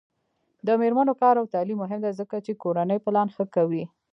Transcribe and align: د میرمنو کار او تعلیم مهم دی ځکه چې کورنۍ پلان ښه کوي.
د 0.65 0.67
میرمنو 0.81 1.13
کار 1.21 1.35
او 1.41 1.45
تعلیم 1.53 1.77
مهم 1.83 1.99
دی 2.05 2.11
ځکه 2.19 2.35
چې 2.45 2.59
کورنۍ 2.63 2.97
پلان 3.05 3.27
ښه 3.35 3.43
کوي. 3.55 3.83